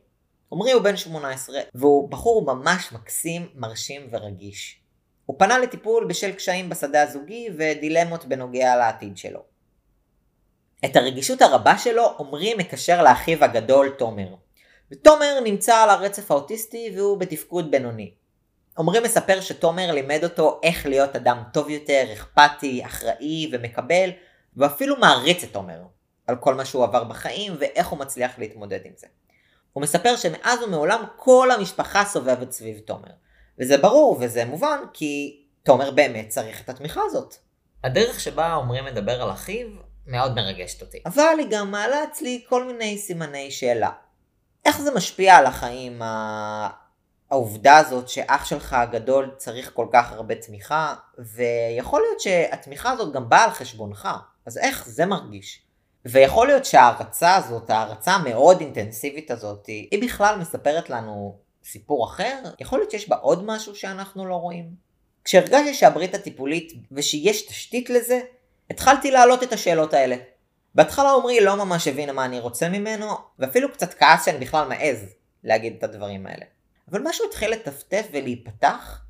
[0.52, 4.80] עמרי הוא בן 18 והוא בחור ממש מקסים, מרשים ורגיש.
[5.26, 9.40] הוא פנה לטיפול בשל קשיים בשדה הזוגי ודילמות בנוגע לעתיד שלו.
[10.86, 14.28] את הרגישות הרבה שלו עמרי מקשר לאחיו הגדול תומר.
[14.92, 18.14] ותומר נמצא על הרצף האוטיסטי והוא בתפקוד בינוני.
[18.78, 24.10] עמרי מספר שתומר לימד אותו איך להיות אדם טוב יותר, אכפתי, אחראי ומקבל,
[24.58, 25.80] ואפילו מעריץ את תומר
[26.28, 29.08] על כל מה שהוא עבר בחיים ואיך הוא מצליח להתמודד עם זה.
[29.74, 33.12] הוא מספר שמאז ומעולם כל המשפחה סובבת סביב תומר.
[33.60, 37.36] וזה ברור וזה מובן כי תומר באמת צריך את התמיכה הזאת.
[37.84, 39.68] הדרך שבה עמרי מדבר על אחיו
[40.08, 41.02] מאוד מרגשת אותי.
[41.06, 43.90] אבל היא גם מעלה אצלי כל מיני סימני שאלה.
[44.66, 46.02] איך זה משפיע על החיים,
[47.32, 50.96] העובדה הזאת שאח שלך הגדול צריך כל כך הרבה תמיכה,
[51.36, 54.10] ויכול להיות שהתמיכה הזאת גם באה על חשבונך,
[54.46, 55.62] אז איך זה מרגיש?
[56.06, 62.40] ויכול להיות שההערצה הזאת, ההערצה המאוד אינטנסיבית הזאת, היא בכלל מספרת לנו סיפור אחר?
[62.60, 64.70] יכול להיות שיש בה עוד משהו שאנחנו לא רואים?
[65.24, 68.20] כשהרגשתי שהברית הטיפולית ושיש תשתית לזה,
[68.70, 70.16] התחלתי להעלות את השאלות האלה.
[70.76, 73.08] בהתחלה עמרי לא ממש הבינה מה אני רוצה ממנו,
[73.40, 75.06] ואפילו קצת כעס שאני בכלל מעז
[75.44, 76.46] להגיד את הדברים האלה.
[76.92, 79.02] אבל משהו התחיל לטפטף ולהיפתח,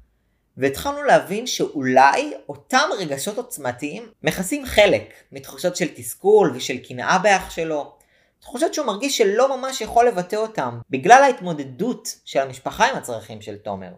[0.58, 7.96] והתחלנו להבין שאולי אותם רגשות עוצמתיים מכסים חלק מתחושות של תסכול ושל קנאה באח שלו,
[8.40, 13.58] תחושות שהוא מרגיש שלא ממש יכול לבטא אותם, בגלל ההתמודדות של המשפחה עם הצרכים של
[13.58, 13.92] תומר.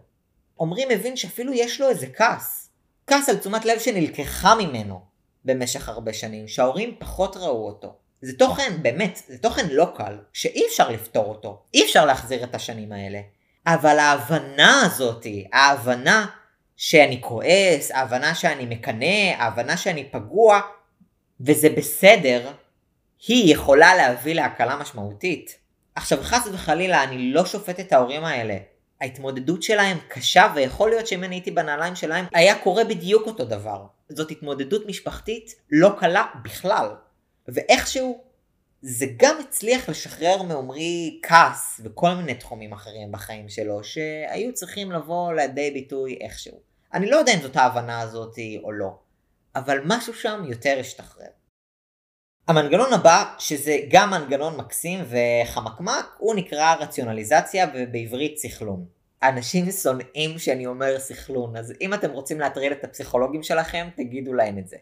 [0.60, 2.70] עמרי מבין שאפילו יש לו איזה כעס.
[3.06, 5.00] כעס על תשומת לב שנלקחה ממנו,
[5.48, 7.94] במשך הרבה שנים, שההורים פחות ראו אותו.
[8.22, 12.54] זה תוכן, באמת, זה תוכן לא קל, שאי אפשר לפתור אותו, אי אפשר להחזיר את
[12.54, 13.20] השנים האלה.
[13.66, 16.26] אבל ההבנה הזאתי, ההבנה
[16.76, 20.60] שאני כועס, ההבנה שאני מקנא, ההבנה שאני פגוע,
[21.40, 22.50] וזה בסדר,
[23.28, 25.58] היא יכולה להביא להקלה משמעותית.
[25.94, 28.56] עכשיו חס וחלילה אני לא שופט את ההורים האלה.
[29.00, 33.84] ההתמודדות שלהם קשה ויכול להיות שאם אני הייתי בנעליים שלהם היה קורה בדיוק אותו דבר.
[34.08, 36.88] זאת התמודדות משפחתית לא קלה בכלל.
[37.48, 38.24] ואיכשהו
[38.82, 45.32] זה גם הצליח לשחרר מעומרי כעס וכל מיני תחומים אחרים בחיים שלו שהיו צריכים לבוא
[45.32, 46.60] לידי ביטוי איכשהו.
[46.94, 48.98] אני לא יודע אם זאת ההבנה הזאת או לא,
[49.54, 51.28] אבל משהו שם יותר השתחרר.
[52.48, 58.86] המנגנון הבא, שזה גם מנגנון מקסים וחמקמק, הוא נקרא רציונליזציה ובעברית סכלון.
[59.22, 64.58] אנשים שונאים שאני אומר סכלון, אז אם אתם רוצים להטריל את הפסיכולוגים שלכם, תגידו להם
[64.58, 64.76] את זה.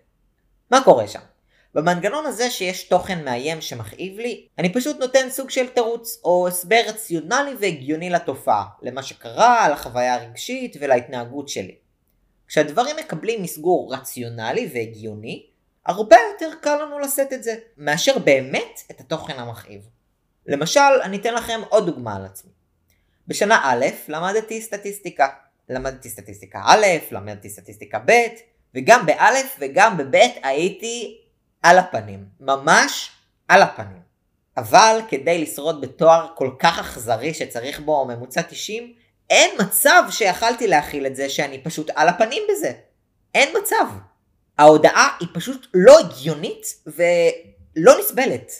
[0.70, 1.20] מה קורה שם?
[1.74, 6.80] במנגנון הזה שיש תוכן מאיים שמכאיב לי, אני פשוט נותן סוג של תירוץ או הסבר
[6.88, 11.74] רציונלי והגיוני לתופעה, למה שקרה, לחוויה הרגשית ולהתנהגות שלי.
[12.48, 15.46] כשהדברים מקבלים מסגור רציונלי והגיוני,
[15.86, 19.88] הרבה יותר קל לנו לשאת את זה, מאשר באמת את התוכן המכאיב.
[20.46, 22.55] למשל, אני אתן לכם עוד דוגמה על עצמי.
[23.28, 25.28] בשנה א' למדתי סטטיסטיקה.
[25.68, 28.12] למדתי סטטיסטיקה א', למדתי סטטיסטיקה ב',
[28.74, 31.20] וגם באלף וגם בב' הייתי
[31.62, 32.24] על הפנים.
[32.40, 33.10] ממש
[33.48, 34.06] על הפנים.
[34.56, 38.92] אבל כדי לשרוד בתואר כל כך אכזרי שצריך בו ממוצע 90,
[39.30, 42.72] אין מצב שיכלתי להכיל את זה שאני פשוט על הפנים בזה.
[43.34, 43.86] אין מצב.
[44.58, 48.52] ההודעה היא פשוט לא הגיונית ולא נסבלת.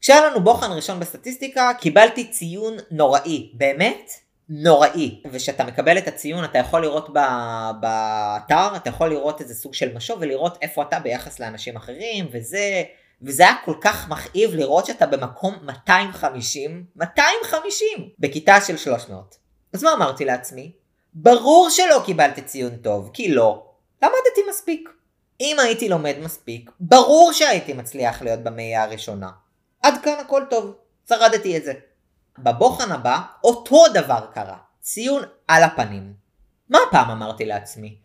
[0.00, 4.10] כשהיה לנו בוחן ראשון בסטטיסטיקה קיבלתי ציון נוראי, באמת
[4.48, 5.22] נוראי.
[5.32, 7.08] וכשאתה מקבל את הציון אתה יכול לראות
[7.80, 12.82] באתר, אתה יכול לראות איזה סוג של משוב ולראות איפה אתה ביחס לאנשים אחרים וזה,
[13.22, 19.36] וזה היה כל כך מכאיב לראות שאתה במקום 250, 250 בכיתה של 300.
[19.72, 20.72] אז מה אמרתי לעצמי?
[21.14, 23.64] ברור שלא קיבלתי ציון טוב, כי לא.
[24.02, 24.88] למדתי מספיק.
[25.40, 29.30] אם הייתי לומד מספיק, ברור שהייתי מצליח להיות במאייה הראשונה.
[29.82, 30.74] עד כאן הכל טוב,
[31.08, 31.72] שרדתי את זה.
[32.38, 34.56] בבוחן הבא, אותו דבר קרה.
[34.80, 36.12] ציון על הפנים.
[36.68, 37.96] מה הפעם אמרתי לעצמי?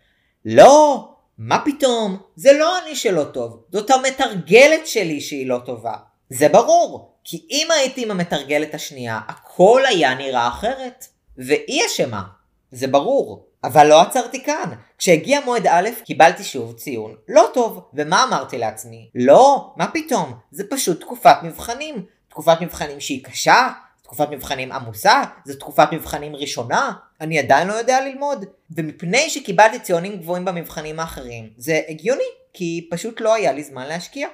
[0.46, 2.18] לא, מה פתאום?
[2.36, 5.96] זה לא אני שלא טוב, זאת המתרגלת שלי שהיא לא טובה.
[6.30, 11.06] זה ברור, כי אם הייתי עם המתרגלת השנייה, הכל היה נראה אחרת.
[11.38, 12.24] והיא אשמה,
[12.72, 13.48] זה ברור.
[13.64, 14.70] אבל לא עצרתי כאן.
[14.98, 17.90] כשהגיע מועד א', קיבלתי שוב ציון לא טוב.
[17.94, 19.10] ומה אמרתי לעצמי?
[19.16, 20.34] לא, מה פתאום?
[20.52, 22.06] זה פשוט תקופת מבחנים.
[22.30, 23.70] תקופת מבחנים שהיא קשה,
[24.04, 28.46] תקופת מבחנים עמוסה, זו תקופת מבחנים ראשונה, אני עדיין לא יודע ללמוד.
[28.76, 32.24] ומפני שקיבלתי ציונים גבוהים במבחנים האחרים, זה הגיוני,
[32.54, 34.28] כי פשוט לא היה לי זמן להשקיע.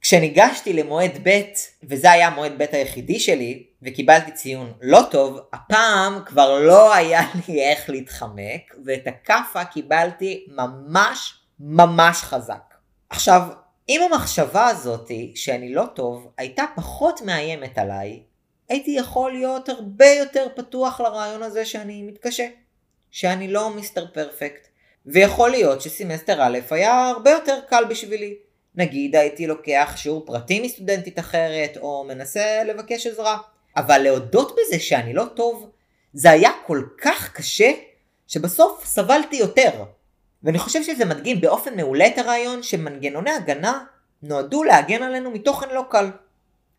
[0.00, 1.40] כשניגשתי למועד ב',
[1.82, 7.62] וזה היה המועד ב' היחידי שלי, וקיבלתי ציון לא טוב, הפעם כבר לא היה לי
[7.62, 12.74] איך להתחמק, ואת הכאפה קיבלתי ממש ממש חזק.
[13.10, 13.42] עכשיו,
[13.88, 18.22] אם המחשבה הזאתי שאני לא טוב הייתה פחות מאיימת עליי,
[18.68, 22.46] הייתי יכול להיות הרבה יותר פתוח לרעיון הזה שאני מתקשה,
[23.10, 24.68] שאני לא מיסטר פרפקט,
[25.06, 28.34] ויכול להיות שסמסטר א' היה הרבה יותר קל בשבילי.
[28.74, 33.38] נגיד הייתי לוקח שיעור פרטי מסטודנטית אחרת, או מנסה לבקש עזרה.
[33.76, 35.70] אבל להודות בזה שאני לא טוב,
[36.12, 37.70] זה היה כל כך קשה,
[38.26, 39.84] שבסוף סבלתי יותר.
[40.42, 43.84] ואני חושב שזה מדגים באופן מעולה את הרעיון שמנגנוני הגנה
[44.22, 46.10] נועדו להגן עלינו מתוכן לא קל.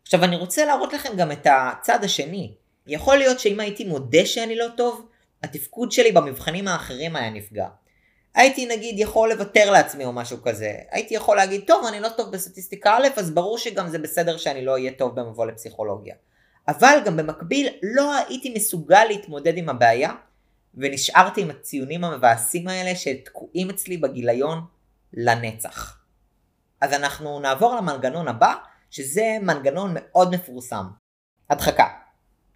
[0.02, 2.54] עכשיו אני רוצה להראות לכם גם את הצד השני.
[2.86, 5.06] יכול להיות שאם הייתי מודה שאני לא טוב,
[5.42, 7.66] התפקוד שלי במבחנים האחרים היה נפגע.
[8.34, 10.74] הייתי נגיד יכול לוותר לעצמי או משהו כזה.
[10.90, 14.64] הייתי יכול להגיד, טוב, אני לא טוב בסטטיסטיקה א', אז ברור שגם זה בסדר שאני
[14.64, 16.14] לא אהיה טוב במבוא לפסיכולוגיה.
[16.68, 20.12] אבל גם במקביל לא הייתי מסוגל להתמודד עם הבעיה,
[20.74, 24.64] ונשארתי עם הציונים המבאסים האלה שתקועים אצלי בגיליון
[25.12, 26.00] לנצח.
[26.80, 28.54] אז אנחנו נעבור למנגנון הבא,
[28.90, 30.86] שזה מנגנון מאוד מפורסם.
[31.50, 31.88] הדחקה.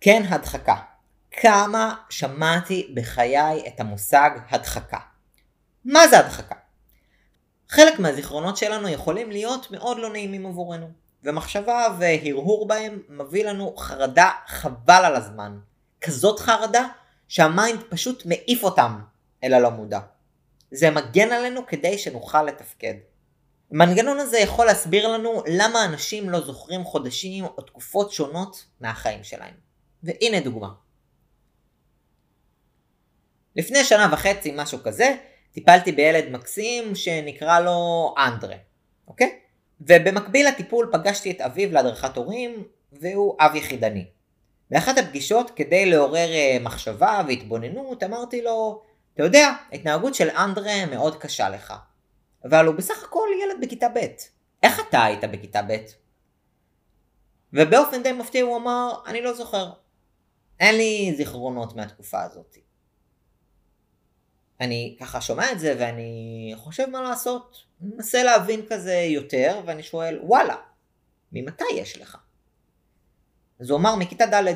[0.01, 0.77] כן, הדחקה.
[1.31, 4.99] כמה שמעתי בחיי את המושג הדחקה.
[5.85, 6.55] מה זה הדחקה?
[7.69, 10.91] חלק מהזיכרונות שלנו יכולים להיות מאוד לא נעימים עבורנו,
[11.25, 15.59] ומחשבה והרהור בהם מביא לנו חרדה חבל על הזמן.
[16.01, 16.87] כזאת חרדה
[17.29, 19.01] שהמיינד פשוט מעיף אותם
[19.45, 20.01] אל הלא מודע.
[20.71, 22.95] זה מגן עלינו כדי שנוכל לתפקד.
[23.71, 29.55] המנגנון הזה יכול להסביר לנו למה אנשים לא זוכרים חודשים או תקופות שונות מהחיים שלהם.
[30.03, 30.69] והנה דוגמה.
[33.57, 35.17] לפני שנה וחצי, משהו כזה,
[35.53, 38.57] טיפלתי בילד מקסים שנקרא לו אנדרה,
[39.09, 39.44] אוקיי?
[39.87, 44.07] ובמקביל לטיפול פגשתי את אביו להדרכת הורים, והוא אב יחידני.
[44.71, 48.83] באחת הפגישות, כדי לעורר אה, מחשבה והתבוננות, אמרתי לו,
[49.15, 51.75] אתה יודע, ההתנהגות של אנדרה מאוד קשה לך.
[52.45, 53.99] אבל הוא בסך הכל ילד בכיתה ב'.
[54.63, 55.77] איך אתה היית בכיתה ב'?
[57.53, 59.71] ובאופן די מפתיע הוא אמר, אני לא זוכר.
[60.61, 62.57] אין לי זיכרונות מהתקופה הזאת.
[64.61, 67.65] אני ככה שומע את זה ואני חושב מה לעשות.
[67.85, 70.57] מנסה להבין כזה יותר ואני שואל, וואלה,
[71.33, 72.17] ממתי יש לך?
[73.61, 74.55] אז הוא אמר מכיתה ד'.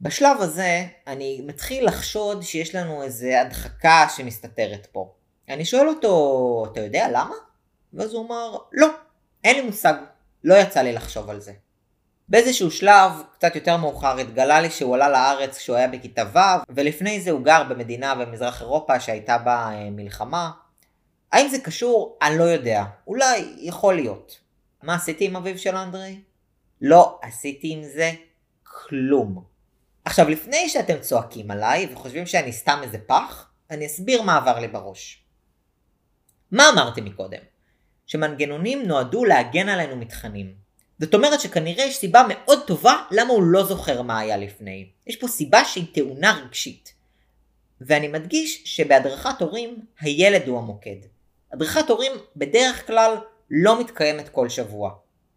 [0.00, 5.14] בשלב הזה אני מתחיל לחשוד שיש לנו איזה הדחקה שמסתתרת פה.
[5.48, 7.34] אני שואל אותו, אתה יודע למה?
[7.94, 8.88] ואז הוא אמר, לא,
[9.44, 9.94] אין לי מושג,
[10.44, 11.52] לא יצא לי לחשוב על זה.
[12.28, 17.20] באיזשהו שלב, קצת יותר מאוחר, התגלה לי שהוא עלה לארץ כשהוא היה בכיתה ו', ולפני
[17.20, 20.50] זה הוא גר במדינה במזרח אירופה שהייתה בה אה, מלחמה.
[21.32, 22.18] האם זה קשור?
[22.22, 22.84] אני לא יודע.
[23.06, 24.40] אולי, יכול להיות.
[24.82, 26.20] מה עשיתי עם אביו של אנדרי?
[26.80, 28.12] לא עשיתי עם זה
[28.62, 29.44] כלום.
[30.04, 34.68] עכשיו, לפני שאתם צועקים עליי וחושבים שאני סתם איזה פח, אני אסביר מה עבר לי
[34.68, 35.22] בראש.
[36.50, 37.40] מה אמרתי מקודם?
[38.06, 40.54] שמנגנונים נועדו להגן עלינו מתכנים.
[40.98, 44.88] זאת אומרת שכנראה יש סיבה מאוד טובה למה הוא לא זוכר מה היה לפני.
[45.06, 46.94] יש פה סיבה שהיא טעונה רגשית.
[47.80, 50.96] ואני מדגיש שבהדרכת הורים הילד הוא המוקד.
[51.52, 53.16] הדרכת הורים בדרך כלל
[53.50, 54.90] לא מתקיימת כל שבוע,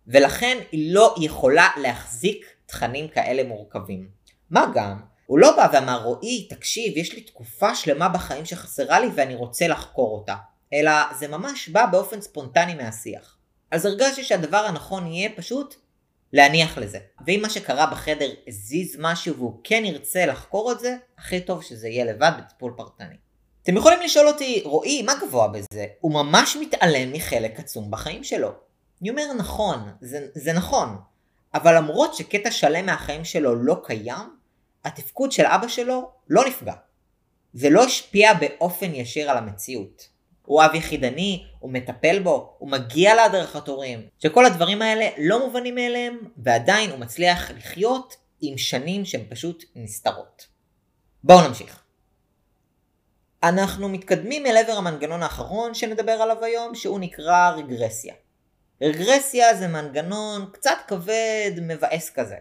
[0.08, 4.10] ולכן היא לא יכולה להחזיק תכנים כאלה מורכבים.
[4.50, 9.10] מה גם, הוא לא בא ואמר רועי, תקשיב, יש לי תקופה שלמה בחיים שחסרה לי
[9.16, 10.36] ואני רוצה לחקור אותה.
[10.74, 13.38] אלא זה ממש בא באופן ספונטני מהשיח.
[13.72, 15.76] אז הרגשתי שהדבר הנכון יהיה פשוט
[16.34, 17.00] להניח לזה.
[17.26, 21.88] ואם מה שקרה בחדר הזיז משהו והוא כן ירצה לחקור את זה, הכי טוב שזה
[21.88, 23.16] יהיה לבד בטיפול פרטני.
[23.70, 25.86] אתם יכולים לשאול אותי, רועי, מה גבוה בזה?
[26.00, 28.52] הוא ממש מתעלם מחלק עצום בחיים שלו.
[29.02, 30.98] אני אומר נכון, זה, זה נכון,
[31.54, 34.38] אבל למרות שקטע שלם מהחיים שלו לא קיים,
[34.86, 36.74] התפקוד של אבא שלו לא נפגע.
[37.54, 40.08] זה לא השפיע באופן ישיר על המציאות.
[40.46, 45.76] הוא אב יחידני, הוא מטפל בו, הוא מגיע להדרכת הורים, שכל הדברים האלה לא מובנים
[45.76, 50.48] מאליהם, ועדיין הוא מצליח לחיות עם שנים שהן פשוט נסתרות.
[51.24, 51.79] בואו נמשיך.
[53.44, 58.14] אנחנו מתקדמים אל עבר המנגנון האחרון שנדבר עליו היום, שהוא נקרא רגרסיה.
[58.82, 62.36] רגרסיה זה מנגנון קצת כבד, מבאס כזה.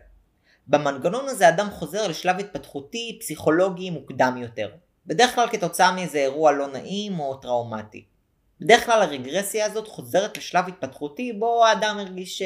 [0.67, 4.71] במנגנון הזה אדם חוזר לשלב התפתחותי פסיכולוגי מוקדם יותר.
[5.07, 8.05] בדרך כלל כתוצאה מאיזה אירוע לא נעים או טראומטי.
[8.61, 12.43] בדרך כלל הרגרסיה הזאת חוזרת לשלב התפתחותי בו האדם הרגיש...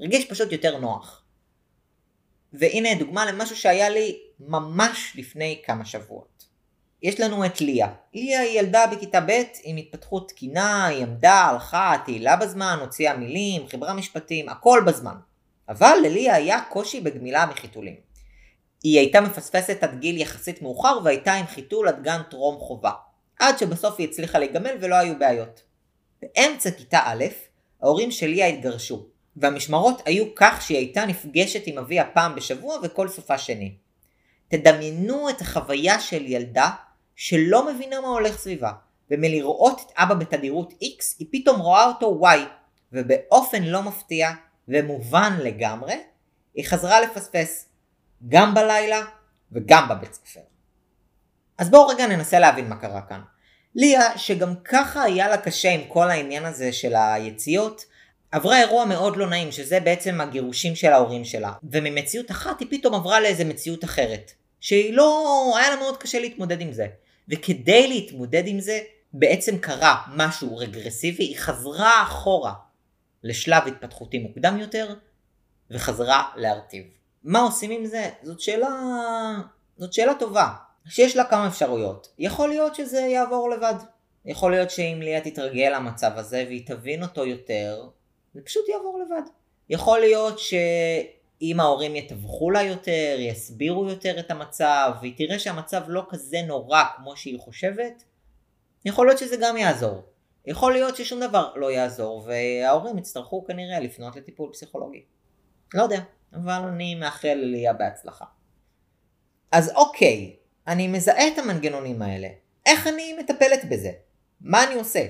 [0.00, 1.22] הרגיש פשוט יותר נוח.
[2.52, 6.46] והנה דוגמה למשהו שהיה לי ממש לפני כמה שבועות.
[7.02, 7.88] יש לנו את ליה.
[8.14, 13.68] ליה היא ילדה בכיתה ב' עם התפתחות תקינה, היא עמדה, הלכה, תהילה בזמן, הוציאה מילים,
[13.68, 15.14] חיברה משפטים, הכל בזמן.
[15.68, 17.94] אבל לליה היה קושי בגמילה מחיתולים.
[18.82, 22.90] היא הייתה מפספסת עד גיל יחסית מאוחר והייתה עם חיתול עד גן טרום חובה.
[23.38, 25.62] עד שבסוף היא הצליחה להיגמל ולא היו בעיות.
[26.22, 27.24] באמצע כיתה א',
[27.82, 29.06] ההורים של ליה התגרשו,
[29.36, 33.74] והמשמרות היו כך שהיא הייתה נפגשת עם אביה פעם בשבוע וכל סופה שני.
[34.48, 36.70] תדמיינו את החוויה של ילדה
[37.16, 38.72] שלא מבינה מה הולך סביבה,
[39.10, 42.38] ומלראות את אבא בתדירות X היא פתאום רואה אותו Y,
[42.92, 44.30] ובאופן לא מפתיע
[44.68, 45.94] ומובן לגמרי,
[46.54, 47.68] היא חזרה לפספס
[48.28, 49.04] גם בלילה
[49.52, 50.40] וגם בבית ספר.
[51.58, 53.20] אז בואו רגע ננסה להבין מה קרה כאן.
[53.74, 57.84] ליה, שגם ככה היה לה קשה עם כל העניין הזה של היציאות,
[58.32, 61.52] עברה אירוע מאוד לא נעים, שזה בעצם הגירושים של ההורים שלה.
[61.62, 64.32] וממציאות אחת היא פתאום עברה לאיזה מציאות אחרת.
[64.60, 65.54] שהיא לא...
[65.58, 66.86] היה לה מאוד קשה להתמודד עם זה.
[67.28, 68.80] וכדי להתמודד עם זה,
[69.12, 72.52] בעצם קרה משהו רגרסיבי, היא חזרה אחורה
[73.22, 74.94] לשלב התפתחותי מוקדם יותר,
[75.70, 76.84] וחזרה להרטיב.
[77.24, 78.10] מה עושים עם זה?
[78.22, 78.68] זאת שאלה...
[79.78, 80.48] זאת שאלה טובה,
[80.88, 82.08] שיש לה כמה אפשרויות.
[82.18, 83.74] יכול להיות שזה יעבור לבד.
[84.24, 87.88] יכול להיות שאם ליה תתרגל למצב הזה והיא תבין אותו יותר,
[88.34, 89.22] זה פשוט יעבור לבד.
[89.68, 90.38] יכול להיות
[91.40, 96.82] שאם ההורים יתווכו לה יותר, יסבירו יותר את המצב, והיא תראה שהמצב לא כזה נורא
[96.96, 98.04] כמו שהיא חושבת,
[98.84, 100.02] יכול להיות שזה גם יעזור.
[100.46, 105.02] יכול להיות ששום דבר לא יעזור, וההורים יצטרכו כנראה לפנות לטיפול פסיכולוגי.
[105.74, 106.00] לא יודע,
[106.32, 108.24] אבל אני מאחל לליה בהצלחה.
[109.52, 112.28] אז אוקיי, אני מזהה את המנגנונים האלה.
[112.66, 113.90] איך אני מטפלת בזה?
[114.40, 115.06] מה אני עושה?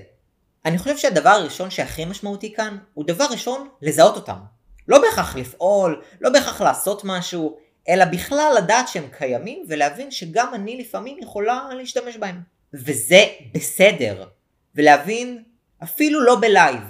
[0.65, 4.39] אני חושב שהדבר הראשון שהכי משמעותי כאן, הוא דבר ראשון, לזהות אותם.
[4.89, 7.57] לא בהכרח לפעול, לא בהכרח לעשות משהו,
[7.89, 12.41] אלא בכלל לדעת שהם קיימים ולהבין שגם אני לפעמים יכולה להשתמש בהם.
[12.75, 14.29] וזה בסדר.
[14.75, 15.43] ולהבין,
[15.83, 16.81] אפילו לא בלייב,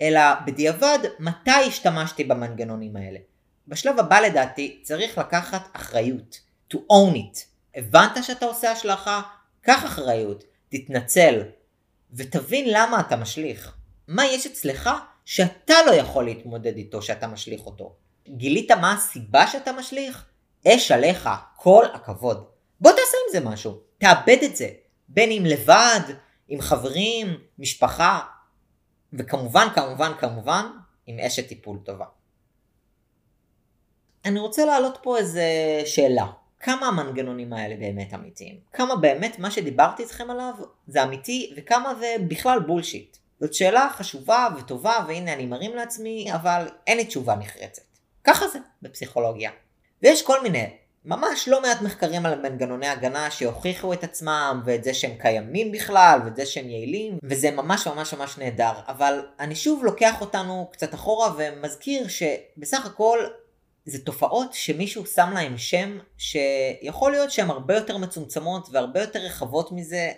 [0.00, 3.18] אלא בדיעבד, מתי השתמשתי במנגנונים האלה.
[3.68, 6.46] בשלב הבא לדעתי צריך לקחת אחריות.
[6.74, 7.38] to own it.
[7.74, 9.22] הבנת שאתה עושה השלכה?
[9.60, 11.42] קח אחריות, תתנצל,
[12.12, 13.72] ותבין למה אתה משליך.
[14.08, 14.90] מה יש אצלך
[15.26, 17.94] שאתה לא יכול להתמודד איתו שאתה משליך אותו.
[18.28, 20.26] גילית מה הסיבה שאתה משליך?
[20.68, 22.44] אש עליך, כל הכבוד.
[22.80, 24.68] בוא תעשה עם זה משהו, תאבד את זה.
[25.08, 26.00] בין אם לבד,
[26.48, 28.20] עם חברים, משפחה,
[29.12, 30.66] וכמובן, כמובן, כמובן,
[31.06, 32.06] עם אשת טיפול טובה.
[34.24, 35.44] אני רוצה להעלות פה איזה
[35.84, 36.26] שאלה.
[36.60, 38.60] כמה המנגנונים האלה באמת אמיתיים?
[38.72, 40.54] כמה באמת מה שדיברתי איתכם עליו
[40.86, 43.16] זה אמיתי וכמה זה בכלל בולשיט?
[43.40, 47.82] זאת שאלה חשובה וטובה והנה אני מרים לעצמי אבל אין לי תשובה נחרצת.
[48.24, 49.50] ככה זה בפסיכולוגיה.
[50.02, 50.70] ויש כל מיני,
[51.04, 56.20] ממש לא מעט מחקרים על מנגנוני הגנה שהוכיחו את עצמם ואת זה שהם קיימים בכלל
[56.24, 60.94] ואת זה שהם יעילים וזה ממש ממש ממש נהדר אבל אני שוב לוקח אותנו קצת
[60.94, 63.18] אחורה ומזכיר שבסך הכל
[63.86, 69.72] זה תופעות שמישהו שם להם שם שיכול להיות שהן הרבה יותר מצומצמות והרבה יותר רחבות
[69.72, 70.12] מזה.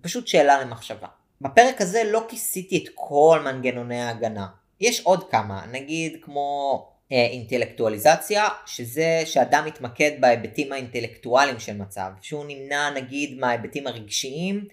[0.00, 1.08] פשוט שאלה למחשבה.
[1.42, 4.46] בפרק הזה לא כיסיתי את כל מנגנוני ההגנה.
[4.80, 12.44] יש עוד כמה, נגיד כמו אה, אינטלקטואליזציה, שזה שאדם מתמקד בהיבטים האינטלקטואליים של מצב, שהוא
[12.48, 14.64] נמנע נגיד מההיבטים הרגשיים,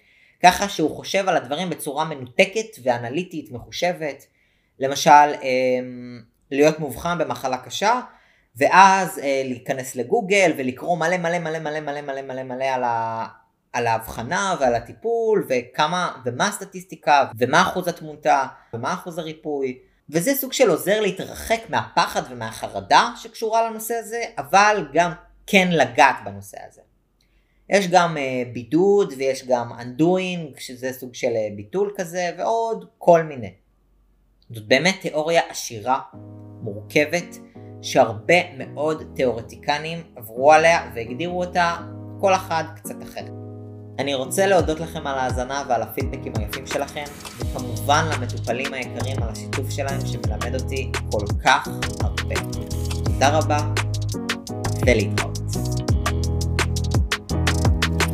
[0.44, 4.26] ככה שהוא חושב על הדברים בצורה מנותקת ואנליטית מחושבת.
[4.80, 5.80] למשל, אה,
[6.52, 8.00] להיות מאובחן במחלה קשה,
[8.56, 12.84] ואז אה, להיכנס לגוגל ולקרוא מלא מלא מלא מלא מלא מלא מלא מלא על,
[13.74, 20.54] על ההבחנה ועל הטיפול וכמה ומה הסטטיסטיקה ומה אחוז התמותה ומה אחוז הריפוי וזה סוג
[20.54, 25.12] של עוזר להתרחק מהפחד ומהחרדה שקשורה לנושא הזה אבל גם
[25.48, 26.82] כן לגעת בנושא הזה.
[27.70, 33.24] יש גם uh, בידוד ויש גם undoing שזה סוג של uh, ביטול כזה ועוד כל
[33.24, 33.54] מיני.
[34.50, 36.00] זאת באמת תיאוריה עשירה,
[36.62, 37.38] מורכבת,
[37.82, 41.78] שהרבה מאוד תיאורטיקנים עברו עליה והגדירו אותה
[42.20, 43.39] כל אחד קצת אחרת.
[44.00, 47.04] אני רוצה להודות לכם על ההאזנה ועל הפידבקים היפים שלכם,
[47.40, 51.68] וכמובן למטופלים היקרים על השיתוף שלהם שמלמד אותי כל כך
[52.02, 52.36] הרבה.
[53.06, 53.58] תודה רבה,
[54.86, 55.40] ולהתראות.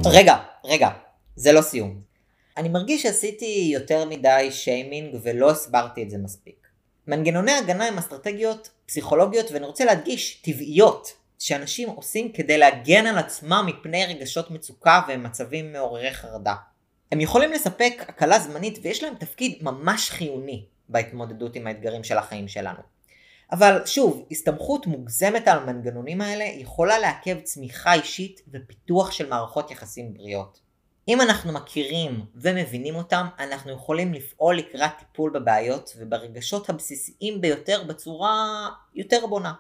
[0.06, 0.90] רגע, רגע,
[1.36, 2.02] זה לא סיום.
[2.58, 6.68] אני מרגיש שעשיתי יותר מדי שיימינג ולא הסברתי את זה מספיק.
[7.08, 13.66] מנגנוני הגנה הם אסטרטגיות פסיכולוגיות ואני רוצה להדגיש טבעיות שאנשים עושים כדי להגן על עצמם
[13.68, 16.56] מפני רגשות מצוקה ומצבים מעוררי חרדה.
[17.12, 22.48] הם יכולים לספק הקלה זמנית ויש להם תפקיד ממש חיוני בהתמודדות עם האתגרים של החיים
[22.48, 22.80] שלנו.
[23.52, 30.14] אבל שוב, הסתמכות מוגזמת על המנגנונים האלה יכולה לעכב צמיחה אישית ופיתוח של מערכות יחסים
[30.14, 30.60] בריאות.
[31.08, 38.70] אם אנחנו מכירים ומבינים אותם, אנחנו יכולים לפעול לקראת טיפול בבעיות וברגשות הבסיסיים ביותר בצורה
[38.96, 39.54] יותר בונה.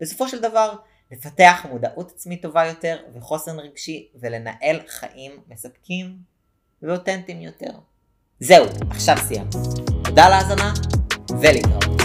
[0.00, 0.74] בסופו של דבר,
[1.10, 6.16] לפתח מודעות עצמית טובה יותר וחוסן רגשי ולנהל חיים מספקים
[6.82, 7.70] ואותנטיים יותר.
[8.40, 9.58] זהו, עכשיו סיימתי.
[10.04, 10.72] תודה על ההאזנה
[11.40, 11.95] ולהתראות.